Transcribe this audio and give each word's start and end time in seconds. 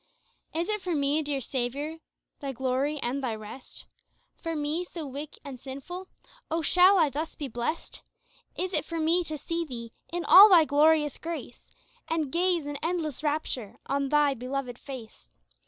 Is 0.51 0.67
it 0.67 0.81
for 0.81 0.95
me, 0.95 1.21
dear 1.21 1.39
Saviour 1.41 1.97
Thy 2.39 2.53
Glory 2.53 2.97
and 3.03 3.23
Thy 3.23 3.35
rest? 3.35 3.85
For 4.35 4.55
me, 4.55 4.83
so 4.83 5.05
weak 5.05 5.37
and 5.45 5.59
sinful 5.59 6.07
oh, 6.49 6.63
shall 6.63 6.97
I 6.97 7.11
thus 7.11 7.35
be 7.35 7.47
blessed? 7.47 8.01
Is 8.55 8.73
it 8.73 8.83
for 8.83 8.99
me 8.99 9.23
to 9.25 9.37
see 9.37 9.63
Thee 9.63 9.93
in 10.11 10.25
all 10.25 10.49
Thy 10.49 10.65
glorious 10.65 11.19
grace 11.19 11.69
And 12.07 12.31
gaze 12.31 12.65
in 12.65 12.79
endless 12.81 13.21
rapture 13.21 13.77
on 13.85 14.09
Thy 14.09 14.33
beloved 14.33 14.79
face? 14.79 15.29